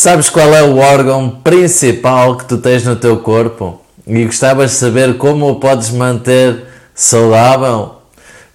Sabes 0.00 0.30
qual 0.30 0.54
é 0.54 0.62
o 0.62 0.78
órgão 0.78 1.28
principal 1.28 2.36
que 2.36 2.44
tu 2.44 2.58
tens 2.58 2.84
no 2.84 2.94
teu 2.94 3.16
corpo? 3.16 3.80
E 4.06 4.24
gostavas 4.24 4.70
de 4.70 4.76
saber 4.76 5.18
como 5.18 5.50
o 5.50 5.56
podes 5.56 5.90
manter 5.90 6.66
saudável? 6.94 7.96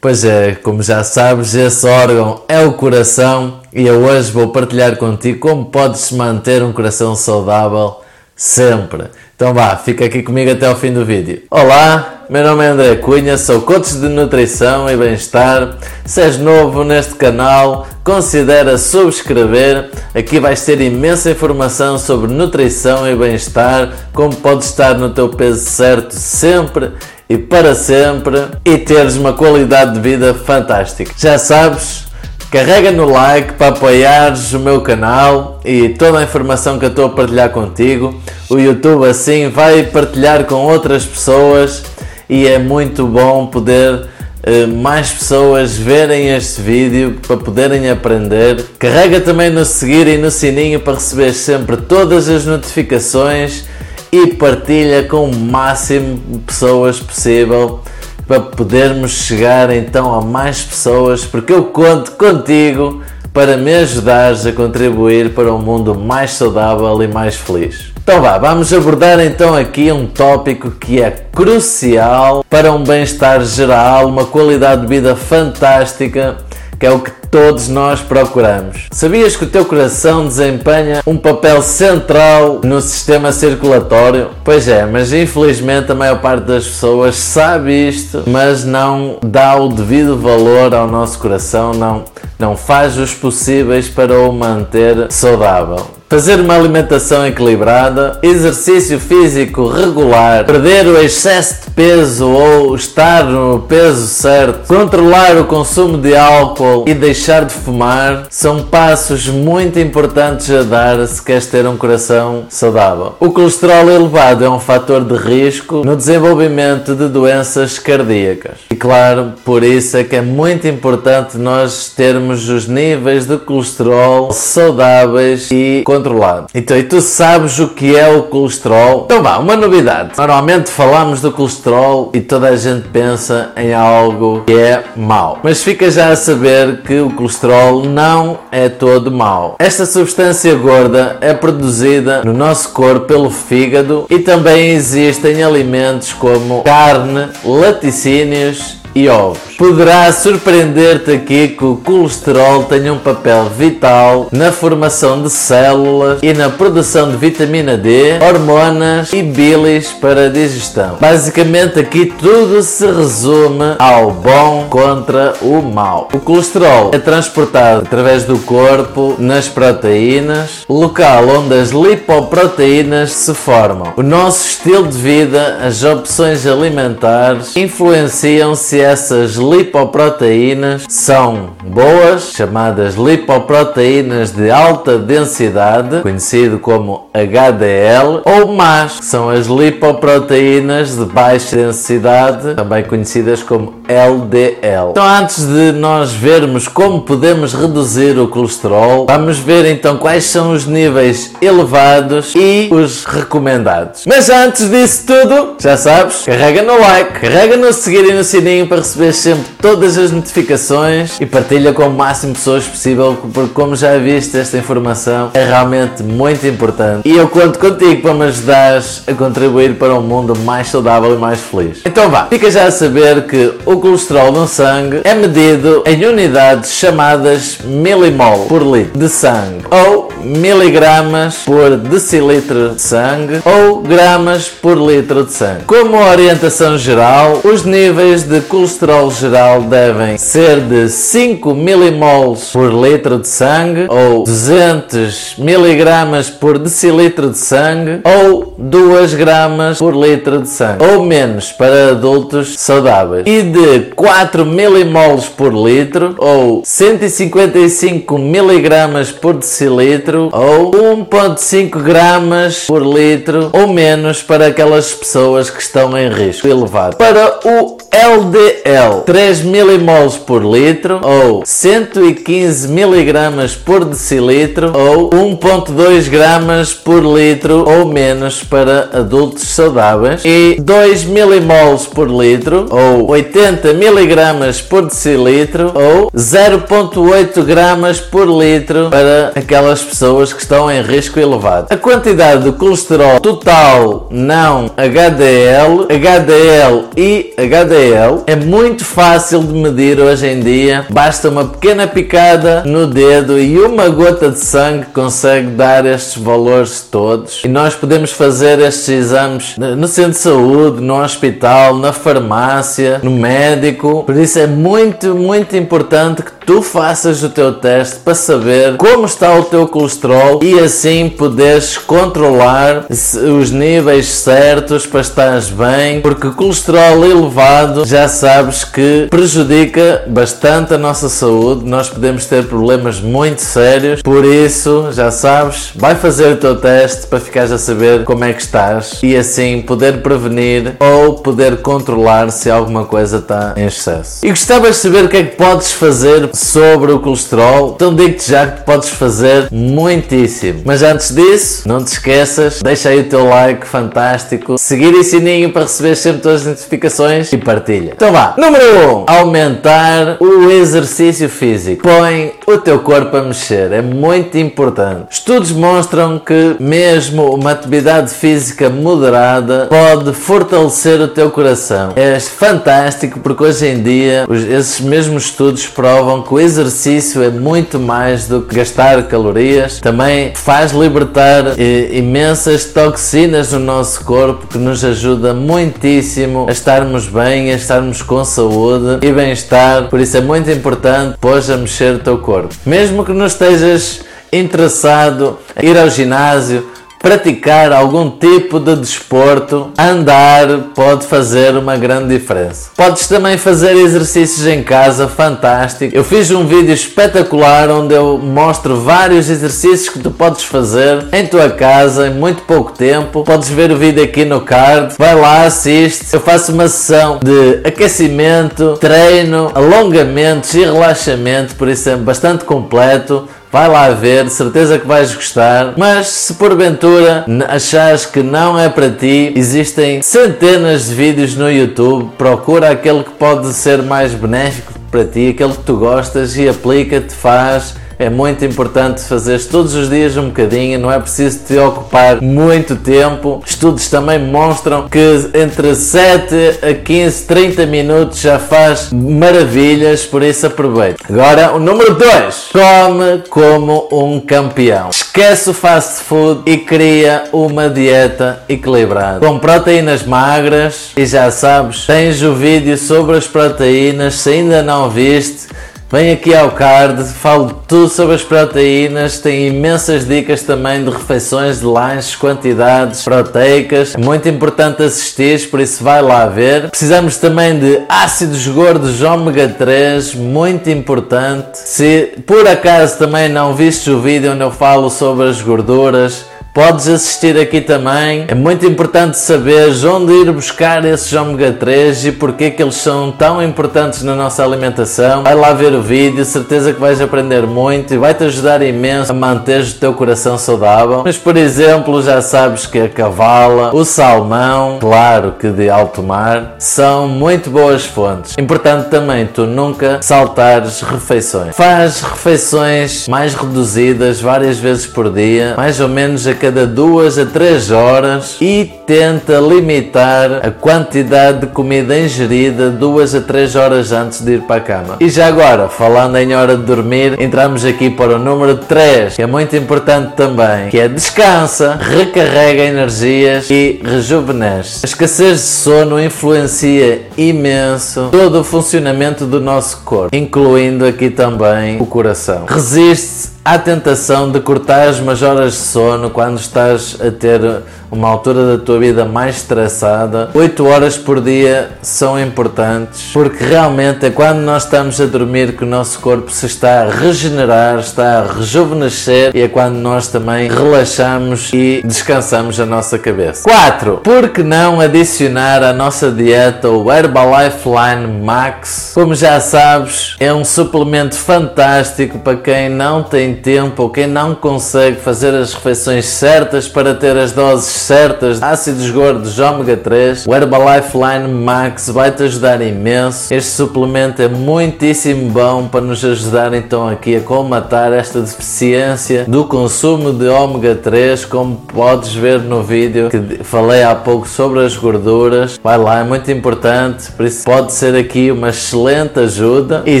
Pois 0.00 0.22
é, 0.22 0.54
como 0.54 0.84
já 0.84 1.02
sabes, 1.02 1.56
esse 1.56 1.84
órgão 1.84 2.42
é 2.48 2.64
o 2.64 2.74
coração 2.74 3.58
e 3.72 3.84
eu 3.84 4.04
hoje 4.04 4.30
vou 4.30 4.50
partilhar 4.50 4.96
contigo 4.96 5.40
como 5.40 5.64
podes 5.64 6.12
manter 6.12 6.62
um 6.62 6.72
coração 6.72 7.16
saudável 7.16 7.96
sempre. 8.36 9.06
Então 9.42 9.52
vá, 9.52 9.74
fica 9.76 10.04
aqui 10.04 10.22
comigo 10.22 10.52
até 10.52 10.68
ao 10.68 10.76
fim 10.76 10.92
do 10.92 11.04
vídeo. 11.04 11.42
Olá, 11.50 12.26
meu 12.30 12.44
nome 12.44 12.64
é 12.64 12.68
André 12.68 12.94
Cunha, 12.94 13.36
sou 13.36 13.62
coach 13.62 13.94
de 13.94 14.08
nutrição 14.08 14.88
e 14.88 14.96
bem-estar. 14.96 15.78
Se 16.04 16.20
és 16.20 16.38
novo 16.38 16.84
neste 16.84 17.16
canal, 17.16 17.88
considera 18.04 18.78
subscrever. 18.78 19.90
Aqui 20.14 20.38
vais 20.38 20.64
ter 20.64 20.80
imensa 20.80 21.32
informação 21.32 21.98
sobre 21.98 22.32
nutrição 22.32 23.10
e 23.10 23.16
bem-estar, 23.16 23.92
como 24.12 24.32
podes 24.36 24.68
estar 24.68 24.94
no 24.94 25.10
teu 25.10 25.28
peso 25.30 25.68
certo 25.68 26.14
sempre 26.14 26.92
e 27.28 27.36
para 27.36 27.74
sempre 27.74 28.46
e 28.64 28.78
teres 28.78 29.16
uma 29.16 29.32
qualidade 29.32 29.94
de 29.94 30.00
vida 30.00 30.34
fantástica. 30.34 31.12
Já 31.18 31.36
sabes, 31.36 32.04
Carrega 32.52 32.92
no 32.92 33.06
like 33.06 33.54
para 33.54 33.68
apoiares 33.68 34.52
o 34.52 34.58
meu 34.58 34.82
canal 34.82 35.58
e 35.64 35.88
toda 35.88 36.18
a 36.18 36.22
informação 36.22 36.78
que 36.78 36.84
eu 36.84 36.90
estou 36.90 37.06
a 37.06 37.08
partilhar 37.08 37.48
contigo. 37.48 38.14
O 38.50 38.58
YouTube 38.58 39.08
assim 39.08 39.48
vai 39.48 39.84
partilhar 39.84 40.44
com 40.44 40.56
outras 40.56 41.02
pessoas 41.02 41.82
e 42.28 42.46
é 42.46 42.58
muito 42.58 43.06
bom 43.06 43.46
poder 43.46 44.06
eh, 44.42 44.66
mais 44.66 45.10
pessoas 45.10 45.78
verem 45.78 46.28
este 46.28 46.60
vídeo 46.60 47.20
para 47.26 47.38
poderem 47.38 47.88
aprender. 47.88 48.62
Carrega 48.78 49.18
também 49.22 49.48
no 49.48 49.64
seguir 49.64 50.06
e 50.06 50.18
no 50.18 50.30
sininho 50.30 50.78
para 50.78 50.92
receber 50.92 51.32
sempre 51.32 51.78
todas 51.78 52.28
as 52.28 52.44
notificações 52.44 53.64
e 54.12 54.26
partilha 54.26 55.04
com 55.04 55.24
o 55.24 55.34
máximo 55.34 56.20
de 56.28 56.38
pessoas 56.40 57.00
possível 57.00 57.80
para 58.26 58.40
podermos 58.40 59.10
chegar 59.12 59.70
então 59.70 60.12
a 60.14 60.22
mais 60.22 60.62
pessoas, 60.62 61.24
porque 61.24 61.52
eu 61.52 61.64
conto 61.64 62.12
contigo 62.12 63.02
para 63.32 63.56
me 63.56 63.74
ajudares 63.74 64.46
a 64.46 64.52
contribuir 64.52 65.30
para 65.30 65.52
um 65.52 65.58
mundo 65.58 65.94
mais 65.94 66.32
saudável 66.32 67.02
e 67.02 67.08
mais 67.08 67.34
feliz. 67.34 67.92
Então 68.02 68.20
vá, 68.20 68.36
vamos 68.36 68.72
abordar 68.72 69.20
então 69.20 69.54
aqui 69.54 69.90
um 69.92 70.06
tópico 70.06 70.72
que 70.72 71.00
é 71.00 71.10
crucial 71.10 72.44
para 72.50 72.72
um 72.72 72.82
bem-estar 72.82 73.42
geral, 73.44 74.08
uma 74.08 74.26
qualidade 74.26 74.82
de 74.82 74.88
vida 74.88 75.14
fantástica, 75.16 76.36
que 76.82 76.86
é 76.86 76.90
o 76.90 76.98
que 76.98 77.12
todos 77.30 77.68
nós 77.68 78.00
procuramos. 78.00 78.88
Sabias 78.90 79.36
que 79.36 79.44
o 79.44 79.46
teu 79.46 79.64
coração 79.64 80.26
desempenha 80.26 81.00
um 81.06 81.16
papel 81.16 81.62
central 81.62 82.60
no 82.64 82.80
sistema 82.80 83.30
circulatório? 83.30 84.30
Pois 84.42 84.66
é, 84.66 84.84
mas 84.84 85.12
infelizmente 85.12 85.92
a 85.92 85.94
maior 85.94 86.20
parte 86.20 86.42
das 86.42 86.64
pessoas 86.64 87.14
sabe 87.14 87.88
isto, 87.88 88.24
mas 88.26 88.64
não 88.64 89.18
dá 89.24 89.54
o 89.54 89.68
devido 89.68 90.18
valor 90.18 90.74
ao 90.74 90.88
nosso 90.88 91.20
coração, 91.20 91.72
não, 91.72 92.04
não 92.36 92.56
faz 92.56 92.98
os 92.98 93.14
possíveis 93.14 93.88
para 93.88 94.18
o 94.18 94.32
manter 94.32 95.06
saudável 95.08 96.01
fazer 96.12 96.38
uma 96.40 96.54
alimentação 96.54 97.26
equilibrada, 97.26 98.18
exercício 98.22 99.00
físico 99.00 99.66
regular, 99.66 100.44
perder 100.44 100.86
o 100.86 101.00
excesso 101.00 101.64
de 101.64 101.70
peso 101.70 102.28
ou 102.28 102.76
estar 102.76 103.24
no 103.24 103.60
peso 103.60 104.06
certo, 104.08 104.68
controlar 104.68 105.38
o 105.38 105.46
consumo 105.46 105.96
de 105.96 106.14
álcool 106.14 106.84
e 106.86 106.92
deixar 106.92 107.46
de 107.46 107.54
fumar 107.54 108.26
são 108.28 108.62
passos 108.64 109.26
muito 109.26 109.78
importantes 109.78 110.50
a 110.50 110.62
dar 110.62 111.06
se 111.06 111.24
queres 111.24 111.46
ter 111.46 111.66
um 111.66 111.78
coração 111.78 112.44
saudável. 112.50 113.14
O 113.18 113.30
colesterol 113.30 113.88
elevado 113.88 114.44
é 114.44 114.50
um 114.50 114.60
fator 114.60 115.02
de 115.02 115.16
risco 115.16 115.76
no 115.82 115.96
desenvolvimento 115.96 116.94
de 116.94 117.08
doenças 117.08 117.78
cardíacas. 117.78 118.58
E 118.70 118.76
claro, 118.76 119.32
por 119.46 119.62
isso 119.64 119.96
é 119.96 120.04
que 120.04 120.16
é 120.16 120.20
muito 120.20 120.68
importante 120.68 121.38
nós 121.38 121.88
termos 121.88 122.50
os 122.50 122.68
níveis 122.68 123.24
de 123.24 123.38
colesterol 123.38 124.30
saudáveis 124.30 125.48
e 125.50 125.82
controlado. 126.02 126.46
Então, 126.54 126.76
e 126.76 126.82
tu 126.82 127.00
sabes 127.00 127.58
o 127.58 127.68
que 127.68 127.96
é 127.96 128.08
o 128.08 128.24
colesterol? 128.24 129.04
Então 129.04 129.22
vá, 129.22 129.38
uma 129.38 129.56
novidade. 129.56 130.10
Normalmente 130.18 130.70
falamos 130.70 131.20
do 131.20 131.30
colesterol 131.30 132.10
e 132.12 132.20
toda 132.20 132.48
a 132.48 132.56
gente 132.56 132.88
pensa 132.88 133.52
em 133.56 133.72
algo 133.72 134.42
que 134.46 134.52
é 134.52 134.84
mau. 134.96 135.38
Mas 135.42 135.62
fica 135.62 135.90
já 135.90 136.08
a 136.08 136.16
saber 136.16 136.82
que 136.82 137.00
o 137.00 137.10
colesterol 137.10 137.84
não 137.84 138.38
é 138.50 138.68
todo 138.68 139.10
mau. 139.10 139.56
Esta 139.58 139.86
substância 139.86 140.54
gorda 140.54 141.16
é 141.20 141.32
produzida 141.32 142.22
no 142.24 142.32
nosso 142.32 142.70
corpo 142.70 143.06
pelo 143.06 143.30
fígado 143.30 144.06
e 144.10 144.18
também 144.18 144.70
existem 144.70 145.42
alimentos 145.42 146.12
como 146.12 146.62
carne, 146.62 147.28
laticínios 147.44 148.81
e 148.94 149.08
ovos. 149.08 149.56
Poderá 149.56 150.10
surpreender-te 150.12 151.12
aqui 151.12 151.48
que 151.48 151.64
o 151.64 151.76
colesterol 151.76 152.64
tem 152.64 152.90
um 152.90 152.98
papel 152.98 153.44
vital 153.44 154.28
na 154.32 154.50
formação 154.50 155.22
de 155.22 155.30
células 155.30 156.18
e 156.22 156.32
na 156.32 156.50
produção 156.50 157.10
de 157.10 157.16
vitamina 157.16 157.76
D, 157.76 158.18
hormonas 158.20 159.12
e 159.12 159.22
bilis 159.22 159.92
para 159.92 160.26
a 160.26 160.28
digestão. 160.28 160.96
Basicamente 161.00 161.78
aqui 161.78 162.06
tudo 162.06 162.62
se 162.62 162.86
resume 162.86 163.76
ao 163.78 164.10
bom 164.10 164.66
contra 164.68 165.34
o 165.40 165.62
mal. 165.62 166.08
O 166.12 166.18
colesterol 166.18 166.90
é 166.92 166.98
transportado 166.98 167.82
através 167.86 168.24
do 168.24 168.38
corpo 168.38 169.16
nas 169.18 169.48
proteínas, 169.48 170.64
local 170.68 171.28
onde 171.28 171.54
as 171.54 171.70
lipoproteínas 171.70 173.12
se 173.12 173.34
formam. 173.34 173.92
O 173.96 174.02
nosso 174.02 174.48
estilo 174.48 174.88
de 174.88 174.98
vida, 174.98 175.58
as 175.62 175.84
opções 175.84 176.46
alimentares 176.46 177.56
influenciam-se 177.56 178.81
essas 178.82 179.36
lipoproteínas 179.36 180.84
são 180.88 181.50
boas, 181.64 182.32
chamadas 182.34 182.94
lipoproteínas 182.94 184.32
de 184.32 184.50
alta 184.50 184.98
densidade, 184.98 186.00
conhecido 186.02 186.58
como 186.58 187.08
HDL, 187.12 188.22
ou 188.24 188.52
más, 188.52 188.98
que 188.98 189.04
são 189.04 189.30
as 189.30 189.46
lipoproteínas 189.46 190.96
de 190.96 191.04
baixa 191.04 191.56
densidade, 191.56 192.54
também 192.54 192.84
conhecidas 192.84 193.42
como 193.42 193.74
LDL. 193.88 194.90
Então, 194.90 195.06
antes 195.06 195.46
de 195.46 195.72
nós 195.72 196.12
vermos 196.12 196.68
como 196.68 197.02
podemos 197.02 197.52
reduzir 197.52 198.18
o 198.18 198.28
colesterol, 198.28 199.06
vamos 199.06 199.38
ver 199.38 199.66
então 199.66 199.96
quais 199.98 200.24
são 200.24 200.52
os 200.52 200.66
níveis 200.66 201.32
elevados 201.40 202.34
e 202.34 202.68
os 202.72 203.04
recomendados. 203.04 204.04
Mas 204.06 204.28
antes 204.30 204.70
disso 204.70 205.04
tudo, 205.06 205.56
já 205.60 205.76
sabes, 205.76 206.22
carrega 206.24 206.62
no 206.62 206.78
like, 206.80 207.20
carrega 207.20 207.56
no 207.56 207.72
seguir 207.72 208.04
e 208.08 208.12
no 208.12 208.24
sininho 208.24 208.66
para 208.72 208.80
receber 208.80 209.12
sempre 209.12 209.44
todas 209.60 209.98
as 209.98 210.10
notificações 210.10 211.20
e 211.20 211.26
partilha 211.26 211.74
com 211.74 211.88
o 211.88 211.90
máximo 211.90 212.32
de 212.32 212.38
pessoas 212.38 212.64
possível, 212.64 213.18
porque 213.34 213.52
como 213.52 213.76
já 213.76 213.98
viste, 213.98 214.38
esta 214.38 214.56
informação 214.56 215.30
é 215.34 215.44
realmente 215.44 216.02
muito 216.02 216.46
importante 216.46 217.06
e 217.06 217.14
eu 217.14 217.28
conto 217.28 217.58
contigo 217.58 218.00
para 218.00 218.14
me 218.14 218.24
ajudares 218.24 219.02
a 219.06 219.12
contribuir 219.12 219.74
para 219.74 219.94
um 219.94 220.00
mundo 220.00 220.34
mais 220.38 220.68
saudável 220.68 221.14
e 221.14 221.18
mais 221.18 221.38
feliz. 221.38 221.82
Então 221.84 222.08
vá, 222.08 222.28
fica 222.30 222.50
já 222.50 222.64
a 222.64 222.70
saber 222.70 223.26
que 223.26 223.52
o 223.66 223.76
colesterol 223.76 224.32
no 224.32 224.48
sangue 224.48 225.02
é 225.04 225.12
medido 225.12 225.82
em 225.84 226.06
unidades 226.06 226.72
chamadas 226.72 227.58
milimol 227.62 228.46
por 228.46 228.62
litro 228.62 228.98
de 228.98 229.10
sangue 229.10 229.66
ou 229.70 230.10
miligramas 230.24 231.38
por 231.44 231.76
decilitro 231.76 232.70
de 232.70 232.80
sangue 232.80 233.42
ou 233.44 233.82
gramas 233.82 234.48
por 234.48 234.78
litro 234.78 235.24
de 235.24 235.32
sangue. 235.32 235.64
Como 235.66 235.96
orientação 235.96 236.78
geral, 236.78 237.40
os 237.44 237.64
níveis 237.64 238.22
de 238.22 238.40
colesterol 238.40 238.61
colesterol 238.62 239.10
geral 239.10 239.62
devem 239.62 240.16
ser 240.16 240.60
de 240.60 240.88
5 240.88 241.52
milimols 241.52 242.52
por 242.52 242.72
litro 242.72 243.18
de 243.18 243.26
sangue 243.26 243.88
ou 243.88 244.22
200 244.22 245.34
miligramas 245.38 246.30
por 246.30 246.58
decilitro 246.60 247.30
de 247.30 247.38
sangue 247.38 248.00
ou 248.04 248.54
2 248.56 249.14
gramas 249.14 249.78
por 249.78 249.96
litro 249.96 250.42
de 250.42 250.48
sangue 250.48 250.84
ou 250.84 251.04
menos 251.04 251.50
para 251.50 251.90
adultos 251.90 252.54
saudáveis 252.56 253.24
e 253.26 253.42
de 253.42 253.90
4 253.96 254.46
milimols 254.46 255.28
por 255.28 255.52
litro 255.52 256.14
ou 256.18 256.62
155 256.64 258.16
miligramas 258.16 259.10
por 259.10 259.34
decilitro 259.34 260.30
ou 260.32 260.70
1.5 260.70 261.82
gramas 261.82 262.60
por 262.66 262.86
litro 262.86 263.50
ou 263.52 263.66
menos 263.66 264.22
para 264.22 264.46
aquelas 264.46 264.94
pessoas 264.94 265.50
que 265.50 265.60
estão 265.60 265.98
em 265.98 266.08
risco 266.08 266.46
elevado. 266.46 266.96
Para 266.96 267.40
o 267.44 267.81
LDL 267.92 269.02
3 269.04 269.42
milimoles 269.42 270.16
por 270.16 270.42
litro 270.42 270.98
ou 271.04 271.42
115 271.44 272.66
miligramas 272.68 273.54
por 273.54 273.84
decilitro 273.84 274.72
ou 274.74 275.10
1.2 275.10 276.08
gramas 276.08 276.72
por 276.72 277.04
litro 277.04 277.68
ou 277.68 277.84
menos 277.84 278.42
para 278.42 278.88
adultos 278.94 279.42
saudáveis 279.48 280.22
e 280.24 280.56
2 280.58 281.04
milimoles 281.04 281.84
por 281.84 282.08
litro 282.08 282.66
ou 282.70 283.10
80 283.10 283.74
miligramas 283.74 284.62
por 284.62 284.86
decilitro 284.86 285.72
ou 285.74 286.10
0.8 286.12 287.44
gramas 287.44 288.00
por 288.00 288.26
litro 288.26 288.88
para 288.88 289.32
aquelas 289.36 289.82
pessoas 289.82 290.32
que 290.32 290.40
estão 290.40 290.70
em 290.70 290.80
risco 290.80 291.20
elevado. 291.20 291.66
A 291.68 291.76
quantidade 291.76 292.44
de 292.44 292.52
colesterol 292.52 293.20
total 293.20 294.08
não 294.10 294.70
HDL, 294.78 295.88
HDL 295.90 296.86
e 296.96 297.34
HDL 297.36 297.81
é 298.26 298.36
muito 298.36 298.84
fácil 298.84 299.40
de 299.40 299.52
medir 299.52 299.98
hoje 299.98 300.26
em 300.28 300.38
dia. 300.38 300.86
Basta 300.88 301.28
uma 301.28 301.46
pequena 301.46 301.86
picada 301.86 302.62
no 302.64 302.86
dedo 302.86 303.38
e 303.38 303.58
uma 303.58 303.88
gota 303.88 304.30
de 304.30 304.38
sangue 304.38 304.86
consegue 304.94 305.48
dar 305.48 305.84
estes 305.84 306.22
valores 306.22 306.86
todos. 306.90 307.42
E 307.44 307.48
nós 307.48 307.74
podemos 307.74 308.12
fazer 308.12 308.60
estes 308.60 308.88
exames 308.88 309.56
no 309.56 309.88
centro 309.88 310.12
de 310.12 310.18
saúde, 310.18 310.80
no 310.80 311.02
hospital, 311.02 311.76
na 311.76 311.92
farmácia, 311.92 313.00
no 313.02 313.10
médico. 313.10 314.04
Por 314.04 314.16
isso 314.16 314.38
é 314.38 314.46
muito, 314.46 315.14
muito 315.16 315.56
importante 315.56 316.22
que 316.22 316.32
tu 316.52 316.60
faças 316.60 317.22
o 317.22 317.30
teu 317.30 317.54
teste 317.54 318.00
para 318.00 318.14
saber 318.14 318.76
como 318.76 319.06
está 319.06 319.34
o 319.34 319.44
teu 319.44 319.66
colesterol 319.66 320.38
e 320.42 320.60
assim 320.60 321.08
poderes 321.08 321.78
controlar 321.78 322.84
os 322.90 323.50
níveis 323.50 324.08
certos 324.12 324.86
para 324.86 325.00
estares 325.00 325.48
bem, 325.48 326.02
porque 326.02 326.28
colesterol 326.32 327.06
elevado 327.06 327.86
já 327.86 328.06
sabes 328.06 328.64
que 328.64 329.06
prejudica 329.08 330.04
bastante 330.08 330.74
a 330.74 330.78
nossa 330.78 331.08
saúde, 331.08 331.64
nós 331.64 331.88
podemos 331.88 332.26
ter 332.26 332.44
problemas 332.44 333.00
muito 333.00 333.40
sérios, 333.40 334.02
por 334.02 334.22
isso 334.22 334.88
já 334.92 335.10
sabes, 335.10 335.70
vai 335.74 335.94
fazer 335.94 336.34
o 336.34 336.36
teu 336.36 336.56
teste 336.56 337.06
para 337.06 337.18
ficares 337.18 337.50
a 337.50 337.56
saber 337.56 338.04
como 338.04 338.24
é 338.24 338.32
que 338.34 338.42
estás 338.42 339.00
e 339.02 339.16
assim 339.16 339.62
poder 339.62 340.02
prevenir 340.02 340.74
ou 340.78 341.14
poder 341.14 341.62
controlar 341.62 342.30
se 342.30 342.50
alguma 342.50 342.84
coisa 342.84 343.16
está 343.16 343.54
em 343.56 343.64
excesso. 343.64 344.18
E 344.22 344.28
gostavas 344.28 344.76
de 344.76 344.82
saber 344.82 345.06
o 345.06 345.08
que 345.08 345.16
é 345.16 345.24
que 345.24 345.36
podes 345.36 345.72
fazer 345.72 346.28
sobre 346.42 346.92
o 346.92 347.00
colesterol, 347.00 347.72
então 347.74 347.94
digo-te 347.94 348.30
já 348.30 348.46
que 348.46 348.64
podes 348.64 348.88
fazer 348.90 349.48
muitíssimo. 349.50 350.62
Mas 350.64 350.82
antes 350.82 351.14
disso, 351.14 351.66
não 351.66 351.82
te 351.82 351.92
esqueças, 351.92 352.60
deixa 352.62 352.88
aí 352.88 353.00
o 353.00 353.04
teu 353.04 353.28
like 353.28 353.66
fantástico, 353.66 354.56
seguir 354.58 354.94
o 354.94 355.04
sininho 355.04 355.50
para 355.50 355.62
receber 355.62 355.96
sempre 355.96 356.22
todas 356.22 356.42
as 356.42 356.46
notificações 356.46 357.32
e 357.32 357.38
partilha. 357.38 357.92
Então 357.94 358.12
vá. 358.12 358.34
Número 358.36 358.64
1. 358.64 358.92
Um, 358.92 359.04
aumentar 359.06 360.16
o 360.20 360.50
exercício 360.50 361.28
físico. 361.28 361.82
Põe 361.82 362.32
o 362.46 362.58
teu 362.58 362.80
corpo 362.80 363.16
a 363.16 363.22
mexer, 363.22 363.72
é 363.72 363.82
muito 363.82 364.38
importante. 364.38 365.06
Estudos 365.10 365.52
mostram 365.52 366.18
que 366.18 366.56
mesmo 366.58 367.34
uma 367.34 367.52
atividade 367.52 368.12
física 368.12 368.68
moderada 368.68 369.68
pode 369.68 370.12
fortalecer 370.12 371.00
o 371.00 371.08
teu 371.08 371.30
coração. 371.30 371.92
É 371.96 372.18
fantástico 372.20 373.20
porque 373.20 373.44
hoje 373.44 373.66
em 373.66 373.82
dia 373.82 374.26
esses 374.30 374.80
mesmos 374.80 375.24
estudos 375.24 375.66
provam 375.66 376.21
que 376.22 376.34
o 376.34 376.40
exercício 376.40 377.22
é 377.22 377.30
muito 377.30 377.78
mais 377.78 378.26
do 378.26 378.42
que 378.42 378.56
gastar 378.56 379.02
calorias, 379.08 379.80
também 379.80 380.32
faz 380.34 380.72
libertar 380.72 381.58
eh, 381.58 381.90
imensas 381.92 382.64
toxinas 382.64 383.52
no 383.52 383.58
nosso 383.58 384.04
corpo 384.04 384.46
que 384.46 384.58
nos 384.58 384.84
ajuda 384.84 385.34
muitíssimo 385.34 386.46
a 386.48 386.52
estarmos 386.52 387.06
bem, 387.06 387.50
a 387.50 387.54
estarmos 387.54 388.02
com 388.02 388.24
saúde 388.24 389.06
e 389.06 389.12
bem-estar. 389.12 389.88
Por 389.88 390.00
isso 390.00 390.16
é 390.16 390.20
muito 390.20 390.50
importante 390.50 391.16
pôs 391.20 391.50
a 391.50 391.56
mexer 391.56 391.96
o 391.96 391.98
teu 391.98 392.18
corpo. 392.18 392.54
Mesmo 392.64 393.04
que 393.04 393.12
não 393.12 393.26
estejas 393.26 394.00
interessado 394.32 395.38
em 395.60 395.68
ir 395.68 395.78
ao 395.78 395.90
ginásio, 395.90 396.66
praticar 397.02 397.72
algum 397.72 398.08
tipo 398.08 398.60
de 398.60 398.76
desporto, 398.76 399.72
andar 399.76 400.46
pode 400.74 401.04
fazer 401.06 401.56
uma 401.56 401.76
grande 401.76 402.16
diferença. 402.16 402.70
Podes 402.76 403.08
também 403.08 403.36
fazer 403.36 403.76
exercícios 403.76 404.46
em 404.46 404.62
casa, 404.62 405.08
fantástico. 405.08 405.94
Eu 405.94 406.04
fiz 406.04 406.30
um 406.30 406.46
vídeo 406.46 406.72
espetacular 406.72 407.68
onde 407.70 407.92
eu 407.92 408.16
mostro 408.18 408.80
vários 408.80 409.28
exercícios 409.28 409.88
que 409.88 409.98
tu 409.98 410.12
podes 410.12 410.44
fazer 410.44 411.08
em 411.12 411.26
tua 411.26 411.50
casa 411.50 412.06
em 412.06 412.14
muito 412.14 412.42
pouco 412.42 412.70
tempo. 412.72 413.24
Podes 413.24 413.48
ver 413.48 413.72
o 413.72 413.76
vídeo 413.76 414.04
aqui 414.04 414.24
no 414.24 414.42
card. 414.42 414.94
Vai 414.96 415.14
lá, 415.14 415.44
assiste. 415.44 416.06
Eu 416.12 416.20
faço 416.20 416.52
uma 416.52 416.68
sessão 416.68 417.18
de 417.22 417.66
aquecimento, 417.66 418.76
treino, 418.80 419.50
alongamentos 419.54 420.54
e 420.54 420.60
relaxamento, 420.60 421.56
por 421.56 421.68
isso 421.68 421.88
é 421.88 421.96
bastante 421.96 422.44
completo. 422.44 423.28
Vai 423.52 423.68
lá 423.68 423.90
ver, 423.90 424.30
certeza 424.30 424.78
que 424.78 424.86
vais 424.86 425.14
gostar. 425.14 425.74
Mas 425.76 426.06
se 426.06 426.32
porventura 426.32 427.26
achares 427.50 428.06
que 428.06 428.22
não 428.22 428.58
é 428.58 428.70
para 428.70 428.88
ti, 428.88 429.30
existem 429.36 430.00
centenas 430.00 430.86
de 430.86 430.94
vídeos 430.94 431.36
no 431.36 431.52
YouTube. 431.52 432.12
Procura 432.16 432.70
aquele 432.70 433.04
que 433.04 433.10
pode 433.10 433.52
ser 433.52 433.82
mais 433.82 434.14
benéfico 434.14 434.72
para 434.90 435.04
ti, 435.04 435.28
aquele 435.28 435.52
que 435.52 435.64
tu 435.64 435.76
gostas 435.76 436.34
e 436.38 436.48
aplica-te, 436.48 437.12
faz 437.12 437.74
é 438.02 438.10
muito 438.10 438.44
importante 438.44 439.02
fazer 439.02 439.40
todos 439.44 439.74
os 439.74 439.88
dias 439.88 440.16
um 440.16 440.26
bocadinho, 440.26 440.78
não 440.78 440.90
é 440.90 440.98
preciso 440.98 441.40
te 441.46 441.56
ocupar 441.56 442.20
muito 442.20 442.74
tempo. 442.76 443.42
Estudos 443.46 443.88
também 443.88 444.18
mostram 444.18 444.88
que 444.88 445.30
entre 445.34 445.74
7 445.74 446.34
a 446.62 446.74
15, 446.74 447.26
30 447.26 447.66
minutos 447.66 448.20
já 448.20 448.38
faz 448.38 448.90
maravilhas, 448.92 450.04
por 450.04 450.22
isso 450.22 450.46
aproveita. 450.46 451.04
Agora, 451.08 451.52
o 451.54 451.60
número 451.60 451.94
2: 451.94 452.50
come 452.52 453.22
como 453.30 453.88
um 453.92 454.18
campeão. 454.18 454.90
Esquece 454.90 455.50
o 455.50 455.54
fast 455.54 456.02
food 456.02 456.42
e 456.44 456.58
cria 456.58 457.24
uma 457.32 457.68
dieta 457.68 458.42
equilibrada. 458.48 459.24
Com 459.24 459.38
proteínas 459.38 460.02
magras, 460.02 460.90
e 460.96 461.06
já 461.06 461.30
sabes, 461.30 461.86
tens 461.86 462.20
o 462.22 462.34
vídeo 462.34 462.76
sobre 462.76 463.16
as 463.16 463.28
proteínas, 463.28 464.14
se 464.14 464.30
ainda 464.30 464.62
não 464.62 464.90
viste 464.90 465.46
Vem 465.92 466.10
aqui 466.10 466.34
ao 466.34 466.52
card, 466.52 467.04
falo 467.04 467.50
tudo 467.68 467.86
sobre 467.86 468.14
as 468.14 468.22
proteínas, 468.22 469.18
tem 469.18 469.48
imensas 469.48 470.06
dicas 470.08 470.42
também 470.42 470.82
de 470.82 470.88
refeições, 470.88 471.58
de 471.58 471.66
lanches, 471.66 472.16
quantidades 472.16 473.04
proteicas. 473.04 473.94
É 473.94 473.98
muito 473.98 474.26
importante 474.26 474.82
assistir, 474.82 475.50
por 475.50 475.60
isso 475.60 475.84
vai 475.84 476.00
lá 476.00 476.24
ver. 476.24 476.70
Precisamos 476.70 477.18
também 477.18 477.58
de 477.58 477.82
ácidos 477.90 478.46
gordos 478.46 479.02
ômega 479.02 479.46
3, 479.46 480.14
muito 480.14 480.70
importante. 480.70 481.58
Se 481.58 482.14
por 482.26 482.48
acaso 482.48 482.96
também 482.96 483.28
não 483.28 483.54
viste 483.54 483.90
o 483.90 484.00
vídeo 484.00 484.32
onde 484.32 484.40
eu 484.40 484.50
falo 484.50 484.88
sobre 484.88 485.28
as 485.28 485.42
gorduras, 485.42 486.24
Podes 486.54 486.86
assistir 486.86 487.38
aqui 487.38 487.62
também. 487.62 488.26
É 488.28 488.34
muito 488.34 488.66
importante 488.66 489.16
saber 489.16 489.70
onde 489.86 490.12
ir 490.12 490.30
buscar 490.30 490.84
esses 490.84 491.10
ômega 491.14 491.50
3 491.50 492.04
e 492.04 492.12
porque 492.12 492.50
que 492.50 492.62
eles 492.62 492.74
são 492.74 493.10
tão 493.10 493.42
importantes 493.42 494.02
na 494.02 494.14
nossa 494.14 494.44
alimentação. 494.44 495.22
Vai 495.22 495.34
lá 495.34 495.54
ver 495.54 495.72
o 495.72 495.80
vídeo, 495.80 496.22
certeza 496.26 496.74
que 496.74 496.78
vais 496.78 497.00
aprender 497.00 497.46
muito 497.46 497.94
e 497.94 497.96
vai-te 497.96 498.24
ajudar 498.24 498.60
imenso 498.60 499.12
a 499.12 499.14
manter 499.14 499.62
o 499.62 499.72
teu 499.72 499.94
coração 499.94 500.36
saudável. 500.36 501.00
Mas, 501.02 501.16
por 501.16 501.38
exemplo, 501.38 502.02
já 502.02 502.20
sabes 502.20 502.66
que 502.66 502.80
a 502.80 502.88
cavala, 502.88 503.74
o 503.74 503.82
salmão, 503.82 504.76
claro 504.78 505.36
que 505.38 505.48
de 505.48 505.70
alto 505.70 506.02
mar, 506.02 506.56
são 506.58 507.08
muito 507.08 507.48
boas 507.48 507.86
fontes. 507.86 508.36
Importante 508.36 508.90
também 508.90 509.24
tu 509.24 509.46
nunca 509.46 510.02
saltares 510.02 510.82
refeições. 510.82 511.56
Faz 511.56 512.02
refeições 512.02 513.08
mais 513.08 513.32
reduzidas 513.32 514.20
várias 514.20 514.58
vezes 514.58 514.86
por 514.86 515.10
dia, 515.10 515.54
mais 515.56 515.80
ou 515.80 515.88
menos 515.88 516.26
a 516.26 516.41
cada 516.42 516.66
duas 516.66 517.18
a 517.18 517.24
três 517.24 517.70
horas 517.70 518.36
e 518.40 518.68
tenta 518.84 519.38
limitar 519.38 520.44
a 520.44 520.50
quantidade 520.50 521.42
de 521.42 521.46
comida 521.46 521.96
ingerida 521.96 522.68
duas 522.68 523.14
a 523.14 523.20
três 523.20 523.54
horas 523.54 523.92
antes 523.92 524.20
de 524.22 524.32
ir 524.32 524.40
para 524.40 524.56
a 524.56 524.60
cama. 524.60 524.96
E 524.98 525.08
já 525.08 525.28
agora, 525.28 525.68
falando 525.68 526.16
em 526.16 526.34
hora 526.34 526.56
de 526.56 526.64
dormir, 526.64 527.14
entramos 527.20 527.64
aqui 527.64 527.90
para 527.90 528.16
o 528.16 528.18
número 528.18 528.56
3, 528.56 529.14
que 529.14 529.22
é 529.22 529.26
muito 529.26 529.54
importante 529.54 530.14
também, 530.16 530.68
que 530.68 530.80
é 530.80 530.88
descansa, 530.88 531.78
recarrega 531.80 532.64
energias 532.64 533.48
e 533.48 533.80
rejuvenesce. 533.80 534.80
A 534.82 534.88
escassez 534.88 535.36
de 535.36 535.46
sono 535.46 536.02
influencia 536.02 537.02
imenso 537.16 538.08
todo 538.10 538.40
o 538.40 538.44
funcionamento 538.44 539.26
do 539.26 539.40
nosso 539.40 539.82
corpo, 539.84 540.10
incluindo 540.12 540.84
aqui 540.84 541.08
também 541.08 541.80
o 541.80 541.86
coração. 541.86 542.46
Resiste 542.48 543.30
há 543.44 543.58
tentação 543.58 544.30
de 544.30 544.40
cortar 544.40 544.92
umas 544.94 545.20
horas 545.22 545.54
de 545.54 545.58
sono 545.58 546.10
quando 546.10 546.38
estás 546.38 546.96
a 547.00 547.10
ter 547.10 547.62
uma 547.92 548.08
altura 548.08 548.56
da 548.56 548.64
tua 548.64 548.78
vida 548.78 549.04
mais 549.04 549.36
estressada. 549.36 550.30
8 550.32 550.66
horas 550.66 550.96
por 550.96 551.20
dia 551.20 551.72
são 551.82 552.18
importantes 552.18 553.10
porque 553.12 553.44
realmente 553.44 554.06
é 554.06 554.10
quando 554.10 554.38
nós 554.38 554.64
estamos 554.64 554.98
a 554.98 555.04
dormir 555.04 555.52
que 555.52 555.62
o 555.62 555.66
nosso 555.66 556.00
corpo 556.00 556.30
se 556.30 556.46
está 556.46 556.84
a 556.84 556.90
regenerar, 556.90 557.78
está 557.78 558.20
a 558.20 558.32
rejuvenescer 558.32 559.32
e 559.34 559.42
é 559.42 559.48
quando 559.48 559.74
nós 559.74 560.08
também 560.08 560.48
relaxamos 560.48 561.50
e 561.52 561.82
descansamos 561.84 562.58
a 562.58 562.64
nossa 562.64 562.98
cabeça. 562.98 563.42
4. 563.42 563.98
Por 563.98 564.30
que 564.30 564.42
não 564.42 564.80
adicionar 564.80 565.62
à 565.62 565.74
nossa 565.74 566.10
dieta 566.10 566.70
o 566.70 566.90
Herbalife 566.90 567.68
Line 567.68 568.24
Max? 568.24 568.92
Como 568.94 569.14
já 569.14 569.38
sabes, 569.38 570.16
é 570.18 570.32
um 570.32 570.46
suplemento 570.46 571.14
fantástico 571.14 572.18
para 572.20 572.38
quem 572.38 572.70
não 572.70 573.02
tem 573.02 573.34
tempo 573.34 573.82
ou 573.82 573.90
quem 573.90 574.06
não 574.06 574.34
consegue 574.34 574.98
fazer 574.98 575.34
as 575.34 575.52
refeições 575.52 576.06
certas 576.06 576.66
para 576.66 576.94
ter 576.94 577.18
as 577.18 577.32
doses 577.32 577.81
certas 577.82 578.42
ácidos 578.42 578.90
gordos 578.90 579.38
ômega 579.38 579.76
3, 579.76 580.26
o 580.26 580.34
Herbalife 580.34 580.96
Line 580.96 581.32
Max 581.32 581.88
vai 581.90 582.10
te 582.10 582.22
ajudar 582.22 582.60
imenso. 582.62 583.32
Este 583.32 583.50
suplemento 583.50 584.22
é 584.22 584.28
muitíssimo 584.28 585.30
bom 585.30 585.68
para 585.68 585.80
nos 585.80 586.04
ajudar 586.04 586.54
então 586.54 586.88
aqui 586.88 587.16
a 587.16 587.20
colmatar 587.20 587.92
esta 587.92 588.20
deficiência 588.20 589.24
do 589.26 589.44
consumo 589.44 590.12
de 590.12 590.28
ômega 590.28 590.74
3, 590.74 591.24
como 591.24 591.56
podes 591.56 592.14
ver 592.14 592.40
no 592.40 592.62
vídeo 592.62 593.10
que 593.10 593.42
falei 593.44 593.82
há 593.82 593.94
pouco 593.94 594.28
sobre 594.28 594.64
as 594.64 594.76
gorduras. 594.76 595.58
Vai 595.62 595.78
lá, 595.78 596.00
é 596.00 596.04
muito 596.04 596.30
importante, 596.30 597.10
por 597.12 597.26
isso 597.26 597.44
pode 597.44 597.72
ser 597.72 597.94
aqui 597.94 598.30
uma 598.30 598.50
excelente 598.50 599.18
ajuda. 599.18 599.82
E 599.86 600.00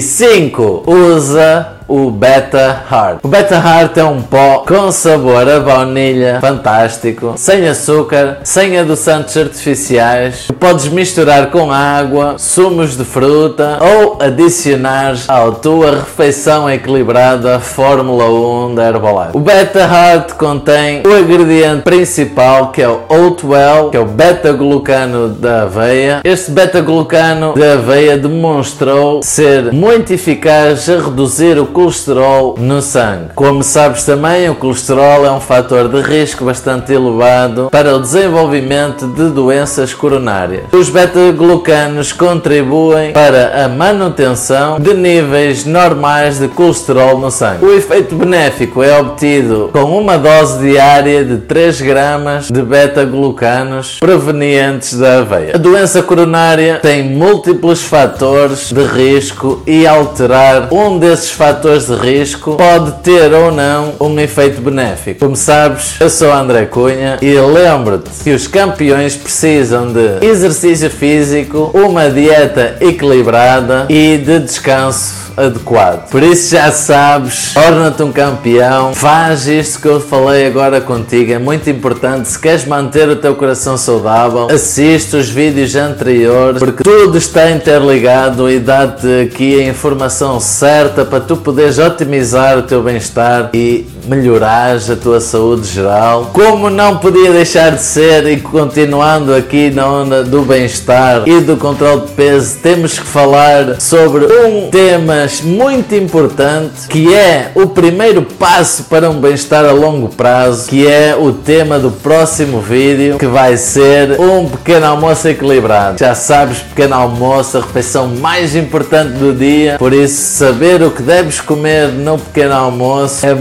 5. 0.00 0.84
Usa 0.86 1.81
o 1.92 2.10
Beta 2.10 2.84
Heart. 2.90 3.18
O 3.22 3.28
Beta 3.28 3.56
Heart 3.56 3.98
é 3.98 4.04
um 4.04 4.22
pó 4.22 4.64
com 4.66 4.90
sabor 4.90 5.46
a 5.46 5.60
baunilha 5.60 6.38
fantástico, 6.40 7.34
sem 7.36 7.68
açúcar, 7.68 8.38
sem 8.44 8.78
adoçantes 8.78 9.36
artificiais, 9.36 10.46
que 10.46 10.54
podes 10.54 10.88
misturar 10.88 11.50
com 11.50 11.70
água, 11.70 12.36
sumos 12.38 12.96
de 12.96 13.04
fruta 13.04 13.78
ou 13.78 14.16
adicionar 14.22 15.16
à 15.28 15.50
tua 15.50 15.90
refeição 15.96 16.70
equilibrada 16.70 17.60
Fórmula 17.60 18.24
1 18.24 18.74
da 18.74 18.88
Herbalife. 18.88 19.36
O 19.36 19.40
Beta 19.40 19.80
Heart 19.80 20.32
contém 20.38 21.02
o 21.06 21.18
ingrediente 21.18 21.82
principal 21.82 22.72
que 22.72 22.80
é 22.80 22.88
o 22.88 23.02
Oatwell, 23.10 23.90
que 23.90 23.98
é 23.98 24.00
o 24.00 24.06
beta-glucano 24.06 25.28
da 25.28 25.64
aveia. 25.64 26.22
Este 26.24 26.52
beta-glucano 26.52 27.52
da 27.52 27.74
aveia 27.74 28.16
demonstrou 28.16 29.22
ser 29.22 29.70
muito 29.74 30.10
eficaz 30.10 30.88
a 30.88 30.94
reduzir 30.94 31.58
o 31.58 31.66
colesterol 31.82 32.54
no 32.58 32.80
sangue. 32.80 33.30
Como 33.34 33.60
sabes 33.64 34.04
também, 34.04 34.48
o 34.48 34.54
colesterol 34.54 35.26
é 35.26 35.32
um 35.32 35.40
fator 35.40 35.88
de 35.88 36.00
risco 36.00 36.44
bastante 36.44 36.92
elevado 36.92 37.68
para 37.72 37.96
o 37.96 38.00
desenvolvimento 38.00 39.08
de 39.08 39.30
doenças 39.30 39.92
coronárias. 39.92 40.62
Os 40.72 40.88
beta-glucanos 40.88 42.12
contribuem 42.12 43.12
para 43.12 43.64
a 43.64 43.68
manutenção 43.68 44.78
de 44.78 44.94
níveis 44.94 45.64
normais 45.64 46.38
de 46.38 46.46
colesterol 46.46 47.18
no 47.18 47.32
sangue. 47.32 47.64
O 47.64 47.74
efeito 47.74 48.14
benéfico 48.14 48.80
é 48.80 49.00
obtido 49.00 49.70
com 49.72 49.98
uma 49.98 50.16
dose 50.16 50.60
diária 50.60 51.24
de 51.24 51.38
3 51.38 51.80
gramas 51.80 52.48
de 52.48 52.62
beta-glucanos 52.62 53.98
provenientes 53.98 54.96
da 54.96 55.18
aveia. 55.18 55.56
A 55.56 55.58
doença 55.58 56.00
coronária 56.00 56.78
tem 56.80 57.02
múltiplos 57.02 57.82
fatores 57.82 58.72
de 58.72 58.84
risco 58.84 59.64
e 59.66 59.84
alterar 59.84 60.72
um 60.72 60.96
desses 60.96 61.32
fatores 61.32 61.71
fatores 61.72 61.86
de 61.86 61.94
risco 61.94 62.56
pode 62.56 62.92
ter 63.02 63.32
ou 63.32 63.50
não 63.50 63.94
um 64.00 64.18
efeito 64.18 64.60
benéfico. 64.60 65.20
Como 65.20 65.36
sabes, 65.36 65.96
eu 66.00 66.10
sou 66.10 66.32
André 66.32 66.66
Cunha 66.66 67.18
e 67.22 67.32
lembro-te 67.34 68.10
que 68.22 68.30
os 68.30 68.46
campeões 68.46 69.16
precisam 69.16 69.92
de 69.92 70.24
exercício 70.24 70.90
físico, 70.90 71.70
uma 71.72 72.10
dieta 72.10 72.76
equilibrada 72.80 73.86
e 73.88 74.18
de 74.18 74.40
descanso 74.40 75.31
adequado. 75.36 76.08
Por 76.10 76.22
isso 76.22 76.50
já 76.54 76.70
sabes, 76.70 77.52
torna-te 77.54 78.02
um 78.02 78.12
campeão, 78.12 78.94
faz 78.94 79.46
isto 79.46 79.80
que 79.80 79.88
eu 79.88 80.00
falei 80.00 80.46
agora 80.46 80.80
contigo, 80.80 81.32
é 81.32 81.38
muito 81.38 81.68
importante. 81.70 82.28
Se 82.28 82.38
queres 82.38 82.64
manter 82.64 83.08
o 83.08 83.16
teu 83.16 83.34
coração 83.34 83.76
saudável, 83.76 84.48
assiste 84.50 85.16
os 85.16 85.28
vídeos 85.28 85.74
anteriores, 85.74 86.58
porque 86.58 86.82
tudo 86.82 87.18
está 87.18 87.50
interligado 87.50 88.50
e 88.50 88.58
dá-te 88.58 89.22
aqui 89.22 89.60
a 89.60 89.68
informação 89.68 90.38
certa 90.40 91.04
para 91.04 91.20
tu 91.20 91.36
poderes 91.36 91.78
otimizar 91.78 92.58
o 92.58 92.62
teu 92.62 92.82
bem-estar 92.82 93.50
e 93.54 93.86
melhorares 94.06 94.90
a 94.90 94.96
tua 94.96 95.20
saúde 95.20 95.66
geral. 95.68 96.30
Como 96.32 96.70
não 96.70 96.98
podia 96.98 97.30
deixar 97.32 97.72
de 97.72 97.82
ser 97.82 98.26
e 98.26 98.40
continuando 98.40 99.34
aqui 99.34 99.70
na 99.70 99.86
onda 99.86 100.22
do 100.22 100.42
bem-estar 100.42 101.22
e 101.26 101.40
do 101.40 101.56
controle 101.56 102.02
de 102.02 102.12
peso, 102.12 102.58
temos 102.62 102.98
que 102.98 103.06
falar 103.06 103.80
sobre 103.80 104.24
um 104.24 104.70
tema 104.70 105.26
muito 105.42 105.94
importante 105.94 106.86
que 106.88 107.12
é 107.14 107.50
o 107.54 107.68
primeiro 107.68 108.22
passo 108.22 108.84
para 108.84 109.10
um 109.10 109.20
bem-estar 109.20 109.64
a 109.64 109.72
longo 109.72 110.08
prazo, 110.08 110.68
que 110.68 110.86
é 110.86 111.16
o 111.16 111.32
tema 111.32 111.78
do 111.78 111.90
próximo 111.90 112.60
vídeo, 112.60 113.18
que 113.18 113.26
vai 113.26 113.56
ser 113.56 114.20
um 114.20 114.48
pequeno 114.48 114.86
almoço 114.86 115.28
equilibrado. 115.28 115.98
Já 115.98 116.14
sabes, 116.14 116.58
pequeno 116.58 116.94
almoço, 116.94 117.58
a 117.58 117.60
refeição 117.60 118.08
mais 118.08 118.54
importante 118.56 119.12
do 119.12 119.32
dia, 119.32 119.76
por 119.78 119.92
isso 119.92 120.38
saber 120.38 120.82
o 120.82 120.90
que 120.90 121.02
deves 121.02 121.40
comer 121.40 121.88
no 121.88 122.18
pequeno 122.18 122.54
almoço 122.54 123.24
é 123.24 123.34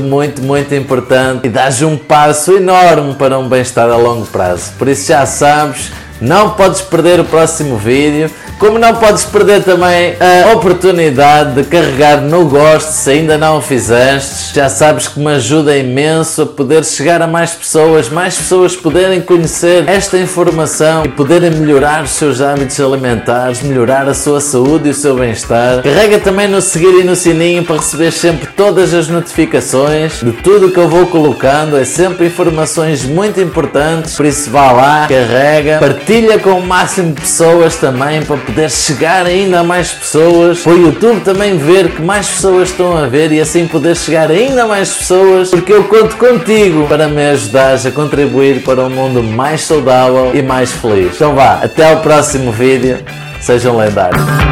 muito, 0.00 0.42
muito, 0.42 0.42
muito 0.42 0.74
importante 0.74 1.46
e 1.46 1.48
dás 1.48 1.82
um 1.82 1.96
passo 1.96 2.52
enorme 2.52 3.14
para 3.14 3.38
um 3.38 3.48
bem-estar 3.48 3.88
a 3.88 3.96
longo 3.96 4.26
prazo. 4.26 4.72
Por 4.78 4.88
isso 4.88 5.08
já 5.08 5.24
sabes, 5.24 5.90
não 6.20 6.50
podes 6.50 6.80
perder 6.82 7.20
o 7.20 7.24
próximo 7.24 7.76
vídeo. 7.76 8.30
Como 8.58 8.78
não 8.78 8.94
podes 8.94 9.22
perder 9.24 9.62
também 9.62 10.16
a 10.18 10.52
oportunidade 10.52 11.56
de 11.56 11.64
carregar 11.64 12.22
no 12.22 12.46
gosto 12.46 12.88
se 12.88 13.10
ainda 13.10 13.36
não 13.36 13.58
o 13.58 13.60
fizeste, 13.60 14.54
já 14.54 14.66
sabes 14.70 15.08
que 15.08 15.20
me 15.20 15.30
ajuda 15.32 15.76
imenso 15.76 16.40
a 16.40 16.46
poder 16.46 16.82
chegar 16.82 17.20
a 17.20 17.26
mais 17.26 17.50
pessoas, 17.50 18.08
mais 18.08 18.34
pessoas 18.34 18.74
poderem 18.74 19.20
conhecer 19.20 19.86
esta 19.86 20.16
informação 20.16 21.04
e 21.04 21.08
poderem 21.08 21.50
melhorar 21.50 22.04
os 22.04 22.12
seus 22.12 22.40
hábitos 22.40 22.80
alimentares, 22.80 23.62
melhorar 23.62 24.08
a 24.08 24.14
sua 24.14 24.40
saúde 24.40 24.88
e 24.88 24.92
o 24.92 24.94
seu 24.94 25.16
bem-estar. 25.16 25.82
Carrega 25.82 26.18
também 26.18 26.48
no 26.48 26.62
seguir 26.62 27.00
e 27.00 27.04
no 27.04 27.14
sininho 27.14 27.62
para 27.62 27.76
receber 27.76 28.10
sempre 28.10 28.48
todas 28.56 28.94
as 28.94 29.08
notificações 29.08 30.20
de 30.22 30.32
tudo 30.32 30.72
que 30.72 30.78
eu 30.78 30.88
vou 30.88 31.06
colocando. 31.08 31.76
É 31.76 31.84
sempre 31.84 32.28
informações 32.28 33.04
muito 33.04 33.38
importantes, 33.38 34.16
por 34.16 34.24
isso 34.24 34.50
vá 34.50 34.72
lá, 34.72 35.06
carrega, 35.06 35.78
partilha 35.78 36.38
com 36.38 36.52
o 36.52 36.66
máximo 36.66 37.12
de 37.12 37.20
pessoas 37.20 37.76
também 37.76 38.22
para 38.22 38.45
poder 38.46 38.70
chegar 38.70 39.26
ainda 39.26 39.60
a 39.60 39.64
mais 39.64 39.92
pessoas, 39.92 40.60
para 40.60 40.72
o 40.72 40.80
YouTube 40.80 41.20
também 41.20 41.58
ver 41.58 41.90
que 41.90 42.00
mais 42.00 42.28
pessoas 42.28 42.70
estão 42.70 42.96
a 42.96 43.06
ver 43.06 43.32
e 43.32 43.40
assim 43.40 43.66
poder 43.66 43.96
chegar 43.96 44.30
ainda 44.30 44.62
a 44.62 44.66
mais 44.66 44.94
pessoas, 44.94 45.50
porque 45.50 45.72
eu 45.72 45.84
conto 45.84 46.16
contigo 46.16 46.86
para 46.86 47.08
me 47.08 47.28
ajudares 47.30 47.84
a 47.84 47.90
contribuir 47.90 48.62
para 48.62 48.84
um 48.84 48.90
mundo 48.90 49.22
mais 49.22 49.62
saudável 49.62 50.30
e 50.34 50.42
mais 50.42 50.72
feliz. 50.72 51.14
Então 51.16 51.34
vá, 51.34 51.60
até 51.62 51.92
ao 51.92 52.00
próximo 52.00 52.52
vídeo, 52.52 52.98
sejam 53.40 53.76
lendários. 53.76 54.45